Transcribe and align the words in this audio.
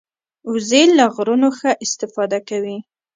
وزې 0.51 0.83
له 0.97 1.05
غرونو 1.15 1.49
ښه 1.57 1.71
استفاده 1.85 2.39
کوي 2.49 2.77